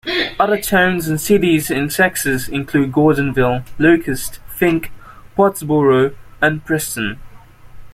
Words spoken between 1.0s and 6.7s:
and cities in Texas include Gordonville, Locust, Fink, Pottsboro, and